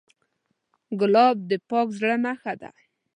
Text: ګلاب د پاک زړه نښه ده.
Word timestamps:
ګلاب 0.99 1.37
د 1.49 1.51
پاک 1.69 1.87
زړه 1.99 2.15
نښه 2.25 2.53
ده. 2.61 2.69